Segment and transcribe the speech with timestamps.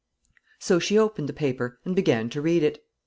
[0.59, 2.83] ]So she opened the paper and began to read it.